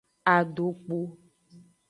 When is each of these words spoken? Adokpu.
Adokpu. 0.33 0.99